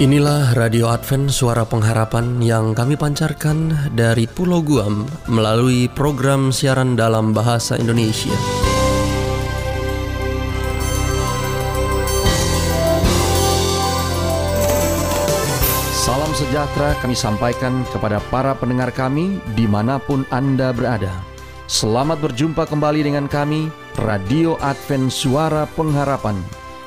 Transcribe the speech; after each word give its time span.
Inilah 0.00 0.56
Radio 0.56 0.88
Advent 0.88 1.28
Suara 1.28 1.68
Pengharapan 1.68 2.40
yang 2.40 2.72
kami 2.72 2.96
pancarkan 2.96 3.92
dari 3.92 4.24
Pulau 4.24 4.64
Guam 4.64 5.04
melalui 5.28 5.92
program 5.92 6.48
siaran 6.48 6.96
dalam 6.96 7.36
bahasa 7.36 7.76
Indonesia. 7.76 8.32
Salam 15.92 16.32
sejahtera 16.32 16.96
kami 17.04 17.12
sampaikan 17.12 17.84
kepada 17.92 18.24
para 18.32 18.56
pendengar 18.56 18.96
kami 18.96 19.36
di 19.52 19.68
mana 19.68 20.00
pun 20.00 20.24
Anda 20.32 20.72
berada. 20.72 21.12
Selamat 21.68 22.24
berjumpa 22.24 22.64
kembali 22.72 23.04
dengan 23.04 23.28
kami, 23.28 23.68
Radio 24.00 24.56
Advent 24.64 25.12
Suara 25.12 25.68
Pengharapan 25.76 26.59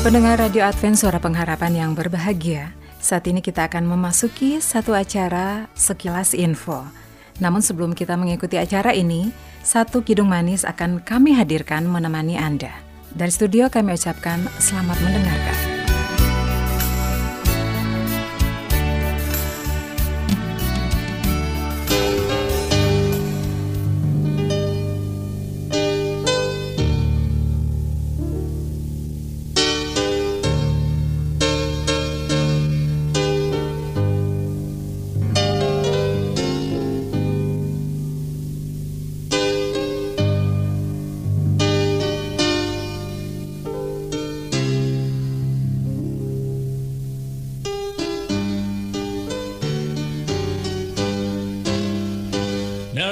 Pendengar 0.00 0.40
Radio 0.40 0.64
Advent 0.64 0.96
Suara 0.96 1.20
Pengharapan 1.20 1.76
yang 1.76 1.90
berbahagia, 1.92 2.72
saat 3.04 3.28
ini 3.28 3.44
kita 3.44 3.68
akan 3.68 3.84
memasuki 3.84 4.56
satu 4.56 4.96
acara 4.96 5.68
sekilas 5.76 6.32
info. 6.32 6.88
Namun 7.36 7.60
sebelum 7.60 7.92
kita 7.92 8.16
mengikuti 8.16 8.56
acara 8.56 8.96
ini, 8.96 9.28
satu 9.60 10.00
kidung 10.00 10.32
manis 10.32 10.64
akan 10.64 11.04
kami 11.04 11.36
hadirkan 11.36 11.84
menemani 11.84 12.40
Anda. 12.40 12.72
Dari 13.12 13.28
studio 13.28 13.68
kami 13.68 13.92
ucapkan 13.92 14.40
selamat 14.56 14.96
mendengarkan. 15.04 15.69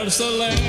Jerusalem. 0.08 0.67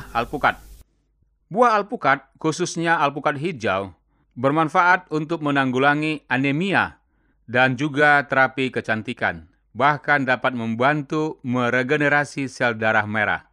Buah 0.00 0.16
alpukat. 0.16 0.56
Buah 1.52 1.76
alpukat, 1.76 2.18
khususnya 2.40 2.96
alpukat 2.96 3.36
hijau, 3.36 3.92
bermanfaat 4.32 5.10
untuk 5.12 5.44
menanggulangi 5.44 6.24
anemia 6.24 6.96
dan 7.44 7.76
juga 7.76 8.24
terapi 8.24 8.72
kecantikan. 8.72 9.44
Bahkan 9.76 10.24
dapat 10.26 10.56
membantu 10.56 11.38
meregenerasi 11.44 12.48
sel 12.48 12.74
darah 12.80 13.04
merah. 13.04 13.44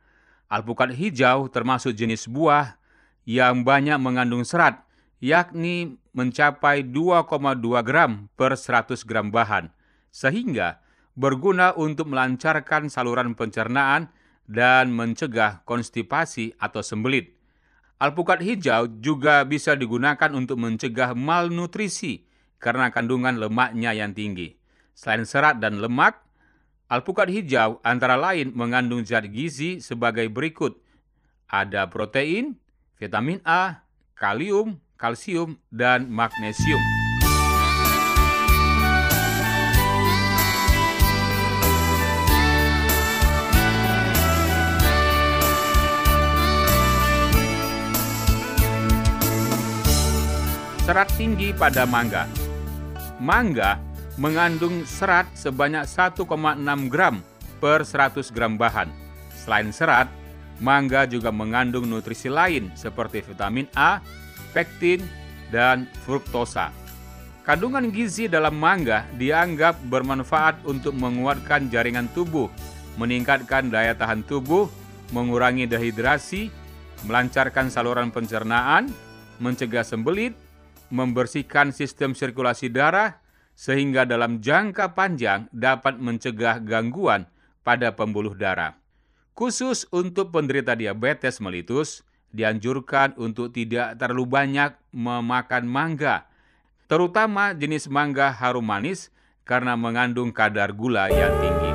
Alpukat 0.48 0.96
hijau 0.96 1.52
termasuk 1.52 1.94
jenis 1.94 2.32
buah 2.32 2.80
yang 3.28 3.68
banyak 3.68 4.00
mengandung 4.00 4.48
serat, 4.48 4.80
yakni 5.20 6.00
mencapai 6.16 6.88
2,2 6.88 7.28
gram 7.84 8.32
per 8.40 8.56
100 8.56 9.04
gram 9.04 9.28
bahan, 9.28 9.68
sehingga 10.10 10.80
berguna 11.14 11.76
untuk 11.76 12.08
melancarkan 12.08 12.88
saluran 12.88 13.36
pencernaan 13.36 14.10
dan 14.48 14.96
mencegah 14.96 15.62
konstipasi 15.68 16.56
atau 16.58 16.80
sembelit. 16.80 17.36
Alpukat 18.00 18.40
hijau 18.42 18.88
juga 19.04 19.44
bisa 19.44 19.76
digunakan 19.76 20.32
untuk 20.32 20.58
mencegah 20.58 21.12
malnutrisi 21.14 22.24
karena 22.58 22.90
kandungan 22.90 23.38
lemaknya 23.38 23.94
yang 23.94 24.16
tinggi. 24.16 24.58
Selain 24.98 25.28
serat 25.28 25.62
dan 25.62 25.78
lemak, 25.78 26.18
alpukat 26.90 27.30
hijau 27.30 27.78
antara 27.86 28.18
lain 28.18 28.56
mengandung 28.56 29.06
zat 29.06 29.30
gizi 29.30 29.84
sebagai 29.84 30.26
berikut. 30.32 30.80
Ada 31.50 31.86
protein, 31.90 32.58
vitamin 32.98 33.42
A, 33.46 33.86
kalium, 34.18 34.82
kalsium, 34.98 35.58
dan 35.70 36.10
magnesium. 36.10 37.07
Serat 50.98 51.14
tinggi 51.14 51.54
pada 51.54 51.86
mangga. 51.86 52.26
Mangga 53.22 53.78
mengandung 54.18 54.82
serat 54.82 55.30
sebanyak 55.38 55.86
1,6 55.86 56.26
gram 56.90 57.22
per 57.62 57.86
100 57.86 58.34
gram 58.34 58.58
bahan. 58.58 58.90
Selain 59.30 59.70
serat, 59.70 60.10
mangga 60.58 61.06
juga 61.06 61.30
mengandung 61.30 61.86
nutrisi 61.86 62.34
lain 62.34 62.74
seperti 62.74 63.22
vitamin 63.22 63.70
A, 63.78 64.02
pektin, 64.58 65.06
dan 65.54 65.86
fruktosa. 66.02 66.74
Kandungan 67.46 67.94
gizi 67.94 68.26
dalam 68.26 68.58
mangga 68.58 69.06
dianggap 69.22 69.78
bermanfaat 69.94 70.66
untuk 70.66 70.98
menguatkan 70.98 71.70
jaringan 71.70 72.10
tubuh, 72.10 72.50
meningkatkan 72.98 73.70
daya 73.70 73.94
tahan 73.94 74.26
tubuh, 74.26 74.66
mengurangi 75.14 75.70
dehidrasi, 75.70 76.50
melancarkan 77.06 77.70
saluran 77.70 78.10
pencernaan, 78.10 78.90
mencegah 79.38 79.86
sembelit, 79.86 80.47
membersihkan 80.94 81.76
sistem 81.76 82.14
sirkulasi 82.16 82.72
darah, 82.72 83.20
sehingga 83.58 84.06
dalam 84.06 84.38
jangka 84.38 84.94
panjang 84.94 85.50
dapat 85.50 85.98
mencegah 85.98 86.62
gangguan 86.62 87.26
pada 87.66 87.92
pembuluh 87.96 88.38
darah. 88.38 88.78
Khusus 89.38 89.86
untuk 89.94 90.34
penderita 90.34 90.74
diabetes 90.74 91.38
melitus, 91.42 92.02
dianjurkan 92.34 93.18
untuk 93.18 93.54
tidak 93.54 93.98
terlalu 93.98 94.26
banyak 94.30 94.78
memakan 94.94 95.66
mangga, 95.66 96.30
terutama 96.86 97.54
jenis 97.54 97.90
mangga 97.90 98.34
harum 98.34 98.66
manis 98.66 99.10
karena 99.48 99.78
mengandung 99.78 100.30
kadar 100.30 100.74
gula 100.74 101.08
yang 101.08 101.34
tinggi. 101.40 101.72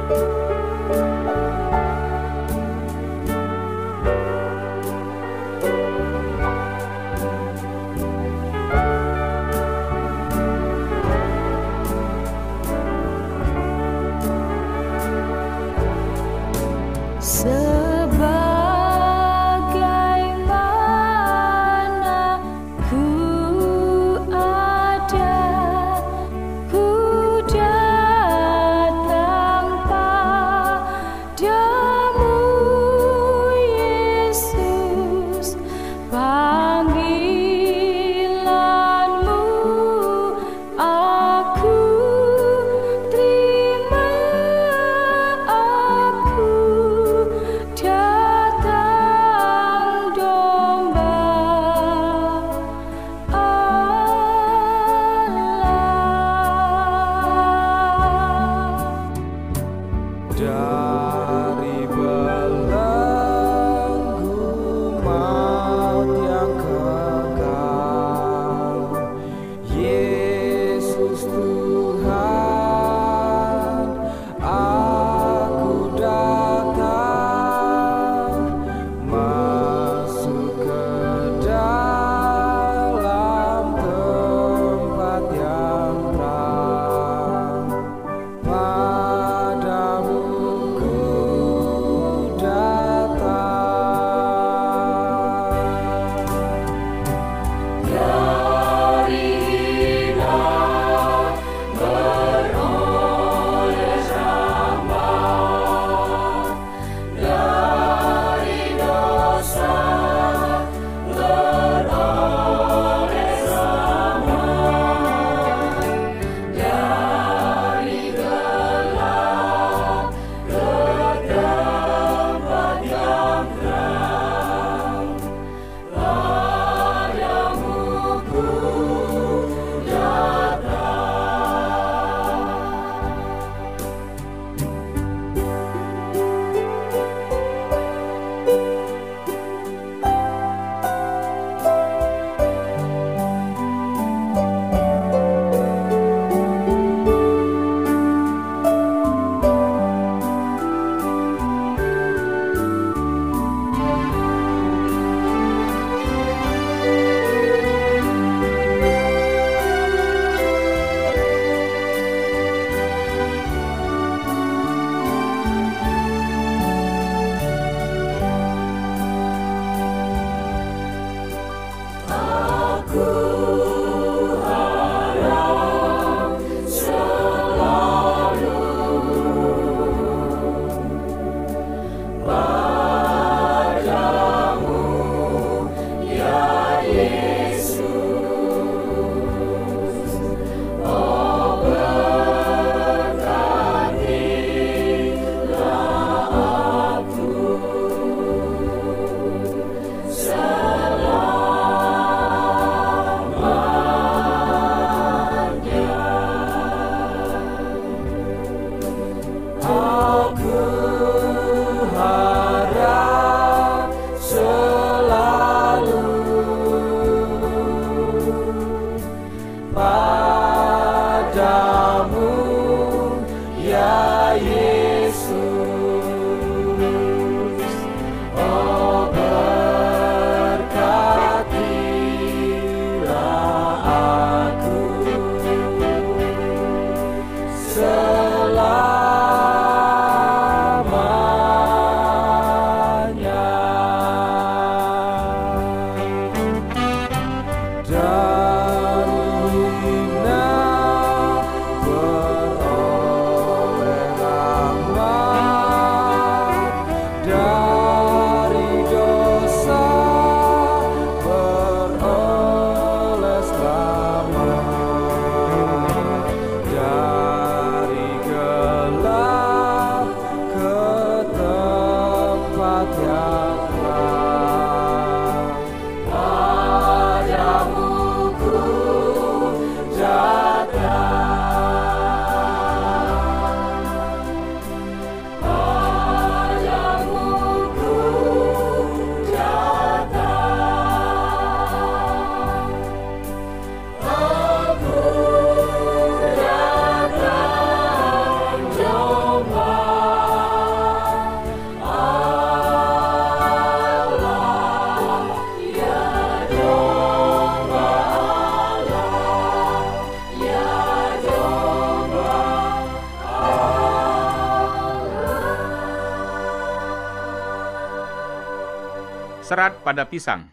Pada 319.93 320.09
pisang. 320.09 320.49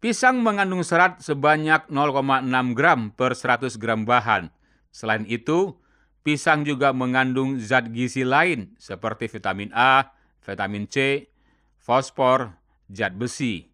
Pisang 0.00 0.40
mengandung 0.40 0.80
serat 0.80 1.20
sebanyak 1.20 1.84
0,6 1.92 2.48
gram 2.72 3.12
per 3.12 3.36
100 3.36 3.76
gram 3.76 4.08
bahan. 4.08 4.48
Selain 4.88 5.28
itu, 5.28 5.76
pisang 6.24 6.64
juga 6.64 6.96
mengandung 6.96 7.60
zat 7.60 7.92
gizi 7.92 8.24
lain 8.24 8.72
seperti 8.80 9.28
vitamin 9.28 9.68
A, 9.76 10.16
vitamin 10.40 10.88
C, 10.88 11.28
fosfor, 11.76 12.56
zat 12.88 13.12
besi. 13.20 13.68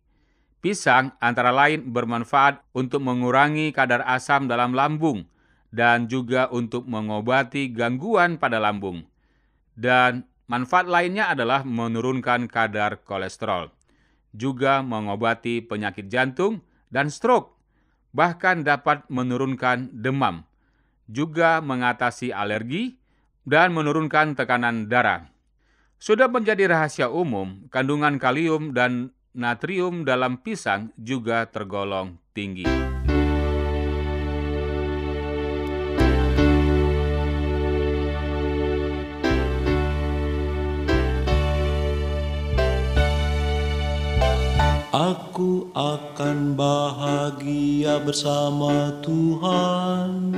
Pisang 0.59 1.15
antara 1.23 1.55
lain 1.55 1.87
bermanfaat 1.95 2.67
untuk 2.75 3.07
mengurangi 3.07 3.71
kadar 3.71 4.03
asam 4.11 4.51
dalam 4.51 4.75
lambung 4.75 5.23
dan 5.71 6.11
juga 6.11 6.51
untuk 6.51 6.83
mengobati 6.91 7.71
gangguan 7.71 8.43
pada 8.43 8.59
lambung. 8.59 9.07
Dan 9.79 10.27
manfaat 10.51 10.91
lainnya 10.91 11.31
adalah 11.31 11.63
menurunkan 11.63 12.51
kadar 12.51 13.07
kolesterol 13.07 13.80
juga 14.35 14.83
mengobati 14.83 15.63
penyakit 15.63 16.11
jantung 16.11 16.63
dan 16.91 17.11
stroke, 17.11 17.55
bahkan 18.11 18.67
dapat 18.67 19.07
menurunkan 19.07 19.91
demam, 19.95 20.47
juga 21.07 21.63
mengatasi 21.63 22.35
alergi 22.35 22.99
dan 23.47 23.75
menurunkan 23.75 24.35
tekanan 24.39 24.91
darah. 24.91 25.31
Sudah 26.01 26.33
menjadi 26.33 26.71
rahasia 26.71 27.13
umum, 27.13 27.69
kandungan 27.69 28.17
kalium 28.17 28.73
dan 28.73 29.13
natrium 29.37 30.03
dalam 30.03 30.41
pisang 30.41 30.91
juga 30.97 31.45
tergolong 31.47 32.17
tinggi. 32.33 32.90
Aku 44.91 45.71
akan 45.71 46.59
bahagia 46.59 48.03
bersama 48.03 48.91
Tuhan. 49.07 50.35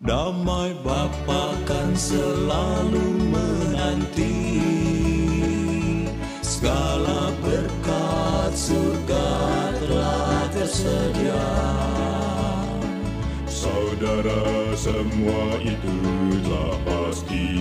Damai 0.00 0.72
Bapa 0.80 1.52
kan 1.68 1.92
selalu 1.92 3.28
menanti. 3.28 4.40
Segala 6.40 7.28
berkat 7.44 8.56
surga 8.56 9.28
telah 9.84 10.40
tersedia. 10.56 11.52
Saudara 13.44 14.72
semua 14.80 15.60
itu 15.60 15.96
telah 16.40 16.76
pasti 16.88 17.52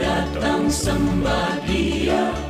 datang 0.00 0.72
sembah 0.72 1.60
dia 1.68 2.45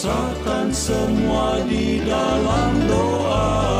Asal 0.00 0.16
serahkan 0.16 0.72
semua 0.72 1.60
di 1.68 2.00
dalam 2.00 2.88
doa 2.88 3.79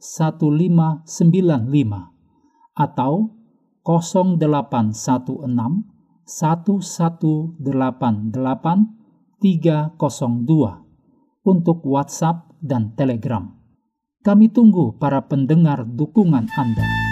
1595 0.00 1.04
atau 2.74 3.30
0816 3.84 5.44
1188 6.24 9.00
302 9.40 10.84
untuk 11.44 11.84
WhatsApp 11.84 12.44
dan 12.60 12.92
Telegram. 12.92 13.48
Kami 14.20 14.52
tunggu 14.52 15.00
para 15.00 15.24
pendengar 15.24 15.88
dukungan 15.88 16.44
Anda. 16.52 17.09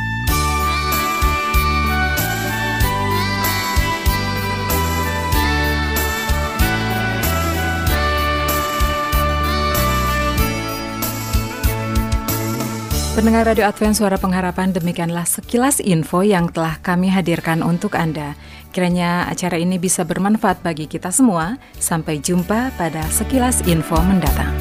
Pendengar 13.18 13.50
Radio 13.50 13.66
Advent 13.66 13.98
Suara 13.98 14.14
Pengharapan, 14.14 14.70
demikianlah 14.70 15.26
sekilas 15.26 15.82
info 15.82 16.22
yang 16.22 16.54
telah 16.54 16.78
kami 16.78 17.10
hadirkan 17.10 17.66
untuk 17.66 17.98
Anda. 17.98 18.38
Kiranya 18.70 19.26
acara 19.26 19.58
ini 19.58 19.74
bisa 19.74 20.06
bermanfaat 20.06 20.62
bagi 20.62 20.86
kita 20.86 21.10
semua. 21.10 21.58
Sampai 21.82 22.22
jumpa 22.22 22.70
pada 22.78 23.02
sekilas 23.10 23.66
info 23.66 23.98
mendatang. 24.06 24.54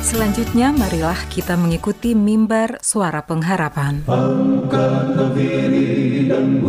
Selanjutnya, 0.00 0.72
marilah 0.72 1.20
kita 1.28 1.60
mengikuti 1.60 2.16
mimbar 2.16 2.80
suara 2.80 3.28
pengharapan. 3.28 4.00
Diri 5.36 6.32
dan 6.32 6.64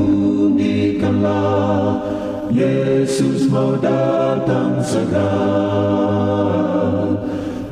bunyikanlah 1.14 2.02
Yesus 2.54 3.50
mau 3.50 3.74
datang 3.78 4.78
segera. 4.82 5.34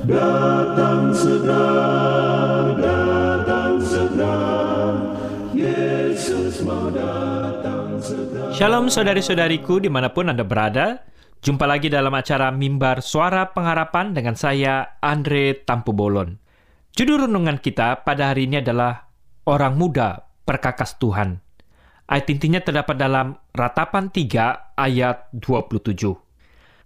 Datang 0.03 1.15
segera 1.15 2.14
Shalom 8.55 8.87
saudari-saudariku 8.87 9.83
di 9.83 9.91
mana 9.91 10.15
pun 10.15 10.31
Anda 10.31 10.47
berada. 10.47 11.03
Jumpa 11.43 11.67
lagi 11.67 11.91
dalam 11.91 12.15
acara 12.15 12.55
Mimbar 12.55 13.03
Suara 13.03 13.51
Pengharapan 13.51 14.15
dengan 14.15 14.39
saya, 14.39 14.95
Andre 15.03 15.59
Tampu 15.59 15.91
Bolon. 15.91 16.39
Judul 16.95 17.27
renungan 17.27 17.59
kita 17.59 18.07
pada 18.07 18.31
hari 18.31 18.47
ini 18.47 18.63
adalah 18.63 19.11
Orang 19.43 19.75
Muda 19.75 20.23
Perkakas 20.47 21.03
Tuhan. 21.03 21.43
Ayat 22.07 22.31
intinya 22.31 22.63
terdapat 22.63 22.95
dalam 22.95 23.35
Ratapan 23.51 24.15
3 24.15 24.79
ayat 24.79 25.35
27. 25.35 26.15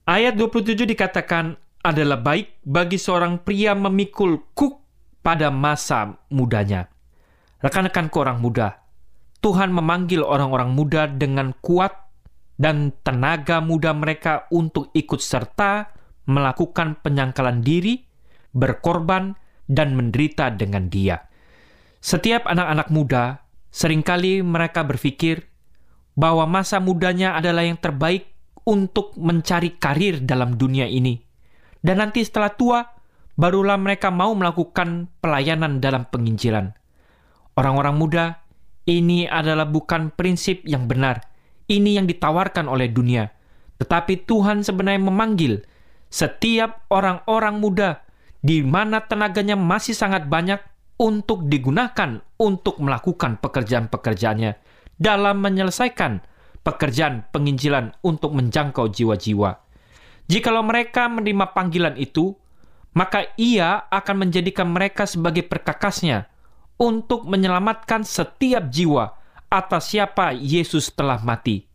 Ayat 0.08 0.40
27 0.40 0.88
dikatakan 0.88 1.52
adalah 1.84 2.16
baik 2.16 2.64
bagi 2.64 2.96
seorang 2.96 3.44
pria 3.44 3.76
memikul 3.76 4.40
kuk 4.56 4.80
pada 5.20 5.52
masa 5.52 6.16
mudanya. 6.32 6.88
Rekan-rekanku 7.60 8.16
orang 8.24 8.40
muda, 8.40 8.87
Tuhan 9.38 9.70
memanggil 9.70 10.26
orang-orang 10.26 10.74
muda 10.74 11.06
dengan 11.06 11.54
kuat 11.62 11.94
dan 12.58 12.90
tenaga 13.06 13.62
muda 13.62 13.94
mereka 13.94 14.50
untuk 14.50 14.90
ikut 14.90 15.22
serta 15.22 15.94
melakukan 16.26 16.98
penyangkalan 17.00 17.62
diri, 17.62 18.02
berkorban, 18.50 19.38
dan 19.70 19.94
menderita 19.94 20.50
dengan 20.50 20.90
dia. 20.90 21.22
Setiap 22.02 22.50
anak-anak 22.50 22.88
muda, 22.90 23.46
sering 23.70 24.02
kali 24.02 24.42
mereka 24.42 24.82
berpikir 24.82 25.46
bahwa 26.18 26.50
masa 26.50 26.82
mudanya 26.82 27.38
adalah 27.38 27.62
yang 27.62 27.78
terbaik 27.78 28.34
untuk 28.66 29.14
mencari 29.14 29.78
karir 29.78 30.18
dalam 30.26 30.58
dunia 30.58 30.90
ini. 30.90 31.16
Dan 31.78 32.02
nanti 32.02 32.26
setelah 32.26 32.52
tua, 32.52 32.80
barulah 33.38 33.78
mereka 33.78 34.10
mau 34.10 34.34
melakukan 34.34 35.08
pelayanan 35.22 35.78
dalam 35.78 36.10
penginjilan. 36.10 36.74
Orang-orang 37.54 37.94
muda, 37.94 38.24
ini 38.88 39.28
adalah 39.28 39.68
bukan 39.68 40.08
prinsip 40.16 40.64
yang 40.64 40.88
benar. 40.88 41.28
Ini 41.68 42.00
yang 42.00 42.08
ditawarkan 42.08 42.64
oleh 42.64 42.88
dunia. 42.88 43.28
Tetapi 43.76 44.24
Tuhan 44.24 44.64
sebenarnya 44.64 45.04
memanggil 45.04 45.60
setiap 46.08 46.88
orang-orang 46.88 47.60
muda 47.60 48.00
di 48.40 48.64
mana 48.64 49.04
tenaganya 49.04 49.60
masih 49.60 49.92
sangat 49.92 50.24
banyak 50.24 50.56
untuk 50.96 51.46
digunakan 51.46 52.24
untuk 52.40 52.80
melakukan 52.80 53.36
pekerjaan-pekerjaannya 53.38 54.56
dalam 54.98 55.36
menyelesaikan 55.44 56.24
pekerjaan 56.64 57.28
penginjilan 57.30 57.94
untuk 58.02 58.34
menjangkau 58.34 58.90
jiwa-jiwa. 58.90 59.62
Jikalau 60.26 60.64
mereka 60.66 61.06
menerima 61.06 61.54
panggilan 61.54 61.94
itu, 62.00 62.34
maka 62.96 63.30
ia 63.38 63.86
akan 63.88 64.26
menjadikan 64.26 64.68
mereka 64.72 65.06
sebagai 65.06 65.46
perkakasnya 65.46 66.26
untuk 66.78 67.26
menyelamatkan 67.26 68.06
setiap 68.06 68.70
jiwa 68.70 69.18
atas 69.50 69.92
siapa 69.92 70.32
Yesus 70.32 70.94
telah 70.94 71.18
mati. 71.20 71.66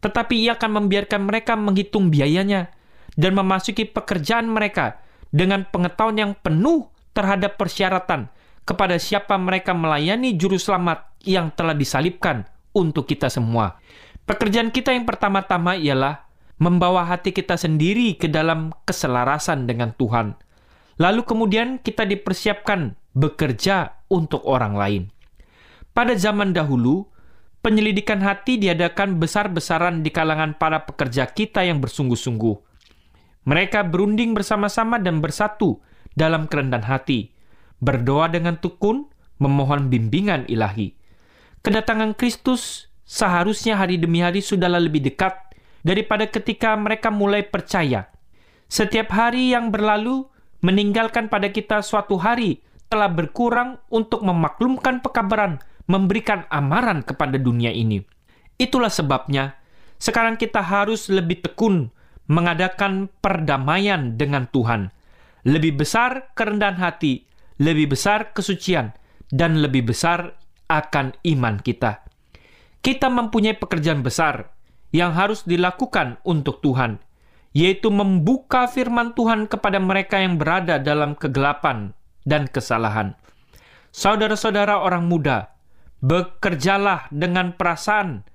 Tetapi 0.00 0.34
ia 0.48 0.56
akan 0.56 0.82
membiarkan 0.82 1.28
mereka 1.28 1.56
menghitung 1.56 2.08
biayanya 2.08 2.72
dan 3.16 3.32
memasuki 3.32 3.88
pekerjaan 3.88 4.48
mereka 4.48 5.00
dengan 5.32 5.64
pengetahuan 5.68 6.16
yang 6.16 6.32
penuh 6.36 6.88
terhadap 7.16 7.56
persyaratan 7.56 8.28
kepada 8.68 9.00
siapa 9.00 9.36
mereka 9.40 9.72
melayani 9.72 10.36
juru 10.36 10.60
selamat 10.60 11.16
yang 11.24 11.52
telah 11.54 11.72
disalibkan 11.72 12.44
untuk 12.76 13.08
kita 13.08 13.32
semua. 13.32 13.80
Pekerjaan 14.26 14.74
kita 14.74 14.92
yang 14.92 15.08
pertama-tama 15.08 15.78
ialah 15.78 16.26
membawa 16.60 17.08
hati 17.08 17.32
kita 17.32 17.56
sendiri 17.56 18.16
ke 18.16 18.28
dalam 18.28 18.72
keselarasan 18.84 19.64
dengan 19.64 19.96
Tuhan. 19.96 20.36
Lalu 20.96 21.22
kemudian 21.24 21.80
kita 21.80 22.08
dipersiapkan 22.08 22.96
bekerja 23.16 23.95
untuk 24.12 24.42
orang 24.46 24.74
lain. 24.76 25.02
Pada 25.96 26.12
zaman 26.12 26.52
dahulu, 26.52 27.08
penyelidikan 27.64 28.20
hati 28.20 28.60
diadakan 28.60 29.16
besar-besaran 29.16 30.04
di 30.04 30.12
kalangan 30.12 30.54
para 30.60 30.84
pekerja 30.84 31.26
kita 31.30 31.64
yang 31.64 31.80
bersungguh-sungguh. 31.80 32.56
Mereka 33.46 33.86
berunding 33.88 34.34
bersama-sama 34.34 34.98
dan 34.98 35.22
bersatu 35.22 35.80
dalam 36.12 36.50
kerendahan 36.50 36.84
hati, 36.84 37.30
berdoa 37.78 38.28
dengan 38.28 38.58
tekun, 38.58 39.08
memohon 39.38 39.88
bimbingan 39.88 40.46
ilahi. 40.50 40.94
Kedatangan 41.62 42.14
Kristus 42.14 42.92
seharusnya 43.06 43.78
hari 43.78 43.98
demi 43.98 44.22
hari 44.22 44.42
sudahlah 44.42 44.82
lebih 44.82 45.02
dekat 45.02 45.34
daripada 45.86 46.26
ketika 46.26 46.74
mereka 46.74 47.14
mulai 47.14 47.46
percaya. 47.46 48.10
Setiap 48.66 49.14
hari 49.14 49.54
yang 49.54 49.70
berlalu 49.70 50.26
meninggalkan 50.62 51.30
pada 51.30 51.54
kita 51.54 51.82
suatu 51.86 52.18
hari 52.18 52.66
telah 52.86 53.10
berkurang 53.10 53.82
untuk 53.90 54.22
memaklumkan 54.22 55.02
pekabaran, 55.02 55.58
memberikan 55.90 56.46
amaran 56.50 57.02
kepada 57.02 57.38
dunia 57.38 57.74
ini. 57.74 58.02
Itulah 58.56 58.90
sebabnya 58.90 59.58
sekarang 59.96 60.36
kita 60.36 60.60
harus 60.60 61.08
lebih 61.08 61.44
tekun 61.44 61.92
mengadakan 62.26 63.08
perdamaian 63.22 64.14
dengan 64.18 64.50
Tuhan. 64.50 64.92
Lebih 65.46 65.78
besar 65.86 66.34
kerendahan 66.34 66.78
hati, 66.82 67.22
lebih 67.62 67.94
besar 67.94 68.34
kesucian, 68.34 68.92
dan 69.30 69.62
lebih 69.62 69.94
besar 69.94 70.34
akan 70.66 71.14
iman 71.22 71.62
kita. 71.62 72.02
Kita 72.82 73.06
mempunyai 73.10 73.54
pekerjaan 73.54 74.02
besar 74.02 74.50
yang 74.90 75.14
harus 75.14 75.46
dilakukan 75.46 76.18
untuk 76.26 76.62
Tuhan, 76.62 76.98
yaitu 77.54 77.90
membuka 77.94 78.66
firman 78.66 79.14
Tuhan 79.14 79.46
kepada 79.46 79.78
mereka 79.78 80.18
yang 80.18 80.38
berada 80.38 80.82
dalam 80.82 81.14
kegelapan 81.14 81.95
dan 82.26 82.50
kesalahan. 82.50 83.14
Saudara-saudara 83.94 84.82
orang 84.82 85.08
muda, 85.08 85.56
bekerjalah 86.04 87.08
dengan 87.14 87.56
perasaan 87.56 88.26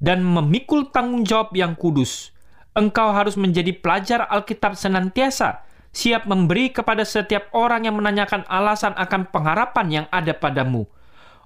dan 0.00 0.24
memikul 0.24 0.88
tanggung 0.88 1.28
jawab 1.28 1.52
yang 1.52 1.76
kudus. 1.76 2.32
Engkau 2.72 3.12
harus 3.12 3.36
menjadi 3.36 3.76
pelajar 3.76 4.24
Alkitab 4.30 4.78
senantiasa, 4.78 5.66
siap 5.90 6.24
memberi 6.24 6.70
kepada 6.70 7.02
setiap 7.02 7.50
orang 7.52 7.84
yang 7.84 7.98
menanyakan 7.98 8.46
alasan 8.46 8.94
akan 8.96 9.28
pengharapan 9.28 9.86
yang 9.90 10.06
ada 10.14 10.32
padamu. 10.32 10.86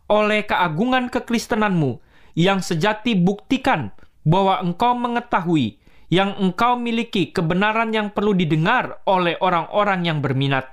Oleh 0.07 0.45
keagungan 0.45 1.09
kekristenanmu 1.09 1.99
yang 2.37 2.61
sejati 2.61 3.17
buktikan 3.17 3.91
bahwa 4.23 4.61
engkau 4.61 4.93
mengetahui 4.93 5.81
yang 6.13 6.37
engkau 6.37 6.77
miliki 6.77 7.33
kebenaran 7.33 7.91
yang 7.91 8.13
perlu 8.13 8.37
didengar 8.37 9.01
oleh 9.09 9.35
orang-orang 9.41 10.05
yang 10.05 10.19
berminat. 10.21 10.69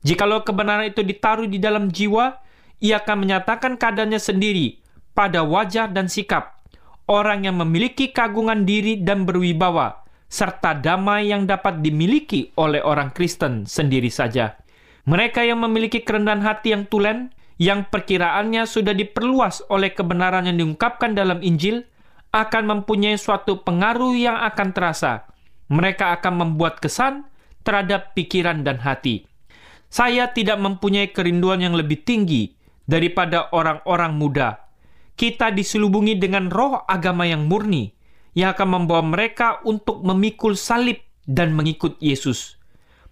Jikalau 0.00 0.44
kebenaran 0.44 0.88
itu 0.88 1.04
ditaruh 1.04 1.44
di 1.44 1.60
dalam 1.60 1.92
jiwa, 1.92 2.40
ia 2.80 3.04
akan 3.04 3.28
menyatakan 3.28 3.76
keadaannya 3.76 4.16
sendiri 4.16 4.80
pada 5.12 5.44
wajah 5.44 5.92
dan 5.92 6.08
sikap 6.08 6.60
orang 7.10 7.42
yang 7.42 7.58
memiliki 7.58 8.14
kagungan 8.14 8.62
diri 8.62 9.02
dan 9.02 9.26
berwibawa, 9.26 10.06
serta 10.30 10.78
damai 10.78 11.34
yang 11.34 11.50
dapat 11.50 11.82
dimiliki 11.82 12.54
oleh 12.54 12.78
orang 12.78 13.10
Kristen 13.10 13.66
sendiri 13.66 14.06
saja. 14.06 14.54
Mereka 15.10 15.42
yang 15.42 15.58
memiliki 15.66 16.06
kerendahan 16.06 16.46
hati 16.46 16.70
yang 16.70 16.86
tulen, 16.86 17.34
yang 17.58 17.90
perkiraannya 17.90 18.62
sudah 18.62 18.94
diperluas 18.94 19.66
oleh 19.66 19.90
kebenaran 19.90 20.46
yang 20.46 20.62
diungkapkan 20.62 21.18
dalam 21.18 21.42
Injil, 21.42 21.82
akan 22.30 22.78
mempunyai 22.78 23.18
suatu 23.18 23.66
pengaruh 23.66 24.14
yang 24.14 24.38
akan 24.38 24.70
terasa. 24.70 25.26
Mereka 25.66 26.14
akan 26.22 26.46
membuat 26.46 26.78
kesan 26.78 27.26
terhadap 27.66 28.14
pikiran 28.14 28.62
dan 28.62 28.78
hati. 28.78 29.26
Saya 29.90 30.30
tidak 30.30 30.56
mempunyai 30.62 31.10
kerinduan 31.10 31.60
yang 31.60 31.74
lebih 31.74 32.06
tinggi 32.06 32.54
daripada 32.86 33.50
orang-orang 33.50 34.14
muda 34.14 34.70
kita 35.20 35.52
diselubungi 35.52 36.16
dengan 36.16 36.48
roh 36.48 36.80
agama 36.88 37.28
yang 37.28 37.44
murni 37.44 37.92
yang 38.32 38.56
akan 38.56 38.68
membawa 38.72 39.04
mereka 39.04 39.60
untuk 39.68 40.00
memikul 40.00 40.56
salib 40.56 40.96
dan 41.28 41.52
mengikut 41.52 42.00
Yesus. 42.00 42.56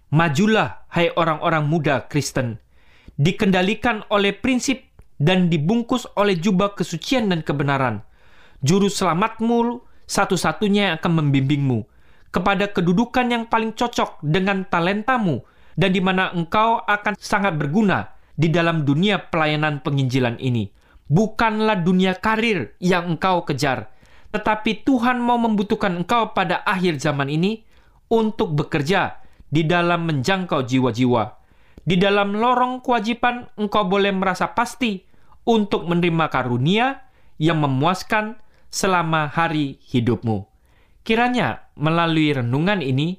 Majulah, 0.09 0.89
hai 0.89 1.13
orang-orang 1.13 1.69
muda 1.69 2.09
Kristen, 2.09 2.57
dikendalikan 3.21 4.01
oleh 4.09 4.33
prinsip 4.33 4.89
dan 5.21 5.53
dibungkus 5.53 6.09
oleh 6.17 6.33
jubah 6.33 6.73
kesucian 6.73 7.29
dan 7.29 7.45
kebenaran. 7.45 8.01
Juru 8.65 8.89
selamatmu 8.89 9.85
satu-satunya 10.09 10.89
yang 10.89 10.93
akan 10.97 11.13
membimbingmu 11.21 11.85
kepada 12.33 12.73
kedudukan 12.73 13.29
yang 13.29 13.45
paling 13.45 13.77
cocok 13.77 14.17
dengan 14.25 14.65
talentamu 14.65 15.45
dan 15.79 15.95
di 15.95 16.03
mana 16.03 16.35
engkau 16.35 16.83
akan 16.83 17.15
sangat 17.15 17.55
berguna 17.55 18.11
di 18.35 18.51
dalam 18.51 18.83
dunia 18.83 19.31
pelayanan 19.31 19.79
penginjilan 19.79 20.35
ini. 20.43 20.67
Bukanlah 21.07 21.79
dunia 21.79 22.19
karir 22.19 22.75
yang 22.83 23.15
engkau 23.15 23.47
kejar, 23.47 23.87
tetapi 24.35 24.83
Tuhan 24.83 25.23
mau 25.23 25.39
membutuhkan 25.39 26.03
engkau 26.03 26.35
pada 26.35 26.61
akhir 26.67 26.99
zaman 26.99 27.31
ini 27.31 27.63
untuk 28.11 28.53
bekerja 28.59 29.23
di 29.47 29.63
dalam 29.65 30.05
menjangkau 30.05 30.67
jiwa-jiwa. 30.67 31.23
Di 31.87 31.95
dalam 31.97 32.37
lorong 32.37 32.85
kewajiban, 32.85 33.49
engkau 33.57 33.87
boleh 33.87 34.13
merasa 34.13 34.51
pasti 34.53 35.01
untuk 35.47 35.89
menerima 35.89 36.29
karunia 36.29 37.09
yang 37.41 37.57
memuaskan 37.57 38.37
selama 38.69 39.31
hari 39.31 39.81
hidupmu. 39.89 40.45
Kiranya 41.01 41.65
melalui 41.73 42.29
renungan 42.35 42.85
ini, 42.85 43.17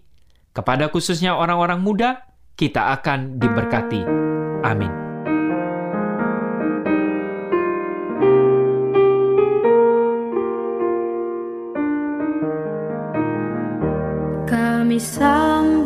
kepada 0.54 0.86
khususnya 0.94 1.34
orang-orang 1.34 1.82
muda, 1.82 2.29
kita 2.60 2.92
akan 3.00 3.40
diberkati. 3.40 4.04
Amin. 4.60 4.92
Kami 14.44 15.00
sambut 15.00 15.79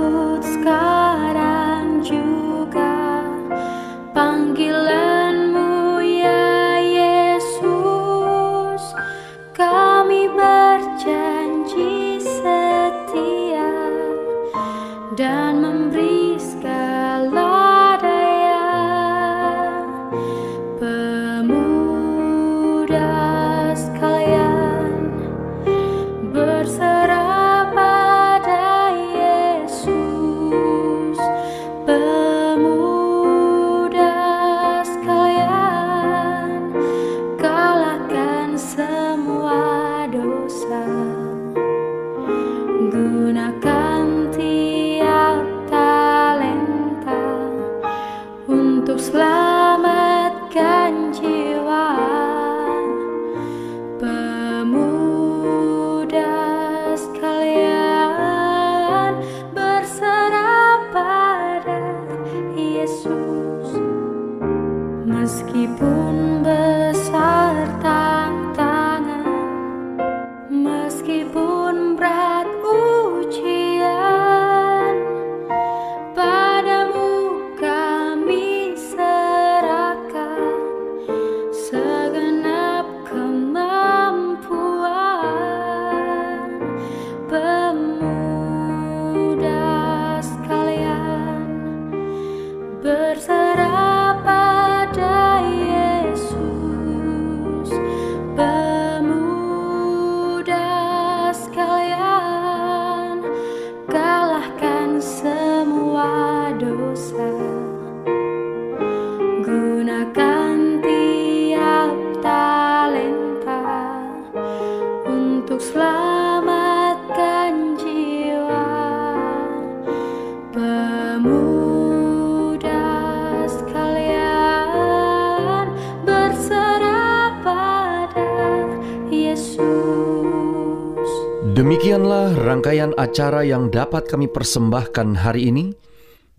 Demikianlah 131.54 132.34
rangkaian 132.34 132.98
acara 132.98 133.46
yang 133.46 133.70
dapat 133.70 134.10
kami 134.10 134.26
persembahkan 134.26 135.22
hari 135.22 135.54
ini. 135.54 135.70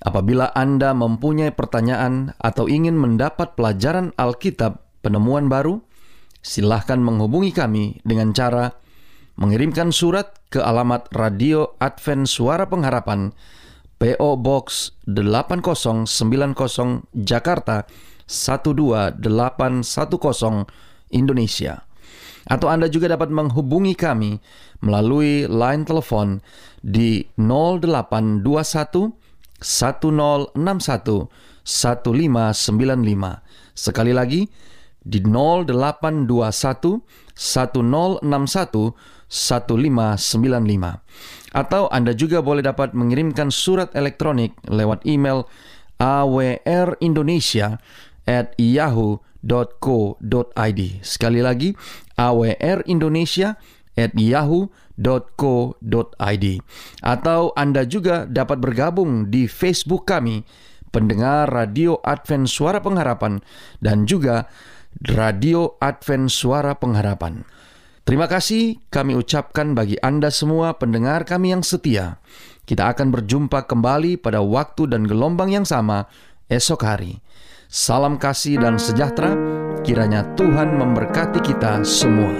Apabila 0.03 0.51
Anda 0.51 0.91
mempunyai 0.91 1.55
pertanyaan 1.55 2.35
atau 2.35 2.67
ingin 2.67 2.99
mendapat 2.99 3.55
pelajaran 3.55 4.11
Alkitab 4.19 4.83
penemuan 4.99 5.47
baru, 5.47 5.79
silahkan 6.43 6.99
menghubungi 6.99 7.55
kami 7.55 8.03
dengan 8.03 8.35
cara 8.35 8.75
mengirimkan 9.39 9.95
surat 9.95 10.35
ke 10.51 10.59
alamat 10.59 11.07
Radio 11.15 11.79
Advent 11.79 12.27
Suara 12.27 12.67
Pengharapan, 12.67 13.31
PO 13.95 14.35
Box 14.35 14.99
8090 15.07 16.11
Jakarta 17.15 17.87
12810 18.27 19.15
Indonesia. 21.15 21.87
Atau 22.45 22.69
Anda 22.69 22.85
juga 22.89 23.09
dapat 23.09 23.33
menghubungi 23.33 23.97
kami 23.97 24.37
melalui 24.85 25.49
line 25.49 25.83
telepon 25.85 26.45
di 26.85 27.25
0821 27.41 28.45
1061 29.61 31.29
1595. 31.65 33.41
Sekali 33.73 34.13
lagi 34.13 34.45
di 35.01 35.19
0821 35.21 37.01
1061 37.33 38.93
1595. 39.29 41.01
Atau 41.55 41.89
Anda 41.89 42.13
juga 42.13 42.45
boleh 42.45 42.61
dapat 42.61 42.93
mengirimkan 42.93 43.49
surat 43.49 43.89
elektronik 43.97 44.53
lewat 44.69 45.01
email 45.07 45.49
awrindonesia 45.97 47.79
at 48.27 48.53
yahoo.co.id. 48.59 49.39
Sekali 51.05 51.39
lagi, 51.41 51.73
awrindonesia 52.19 53.59
at 53.95 54.11
yahoo.co.id. 54.15 54.75
Atau 56.99 57.41
Anda 57.55 57.87
juga 57.87 58.27
dapat 58.27 58.59
bergabung 58.59 59.31
di 59.31 59.47
Facebook 59.47 60.07
kami, 60.07 60.43
pendengar 60.91 61.47
Radio 61.51 61.99
Advent 62.03 62.51
Suara 62.51 62.83
Pengharapan, 62.83 63.39
dan 63.79 64.03
juga 64.07 64.47
Radio 65.03 65.75
Advent 65.79 66.31
Suara 66.31 66.75
Pengharapan. 66.75 67.43
Terima 68.05 68.29
kasih 68.29 68.77
kami 68.93 69.17
ucapkan 69.17 69.73
bagi 69.73 69.97
Anda 69.97 70.29
semua 70.29 70.77
pendengar 70.77 71.25
kami 71.25 71.57
yang 71.57 71.65
setia. 71.65 72.21
Kita 72.65 72.93
akan 72.93 73.09
berjumpa 73.09 73.65
kembali 73.65 74.21
pada 74.21 74.45
waktu 74.45 74.89
dan 74.93 75.09
gelombang 75.09 75.49
yang 75.49 75.65
sama 75.65 76.05
esok 76.45 76.85
hari. 76.85 77.17
Salam 77.65 78.21
kasih 78.21 78.61
dan 78.61 78.77
sejahtera, 78.77 79.33
kiranya 79.85 80.25
Tuhan 80.33 80.81
memberkati 80.81 81.37
kita 81.45 81.85
semua. 81.85 82.33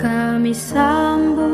Kami 0.00 0.56
sama 0.56 1.53